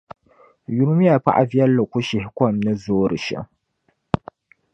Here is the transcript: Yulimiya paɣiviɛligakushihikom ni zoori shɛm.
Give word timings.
Yulimiya 0.75 1.17
paɣiviɛligakushihikom 1.25 2.55
ni 2.63 2.71
zoori 2.83 3.17
shɛm. 3.25 3.45